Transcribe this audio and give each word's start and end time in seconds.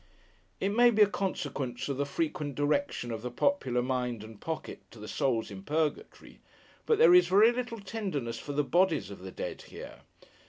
It 0.59 0.69
may 0.69 0.89
be 0.89 1.03
a 1.03 1.07
consequence 1.07 1.87
of 1.87 1.97
the 1.97 2.07
frequent 2.07 2.55
direction 2.55 3.11
of 3.11 3.21
the 3.21 3.29
popular 3.29 3.83
mind, 3.83 4.23
and 4.23 4.41
pocket, 4.41 4.81
to 4.89 4.97
the 4.97 5.07
souls 5.07 5.51
in 5.51 5.61
Purgatory, 5.61 6.39
but 6.87 6.97
there 6.97 7.13
is 7.13 7.27
very 7.27 7.51
little 7.51 7.79
tenderness 7.79 8.39
for 8.39 8.53
the 8.53 8.63
bodies 8.63 9.11
of 9.11 9.19
the 9.19 9.29
dead 9.31 9.61
here. 9.61 9.99